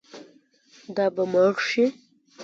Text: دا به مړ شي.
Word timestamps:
دا 0.95 1.05
به 1.15 1.23
مړ 1.33 1.53
شي. 1.69 1.85